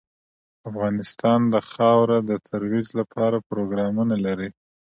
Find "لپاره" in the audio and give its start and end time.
2.99-3.37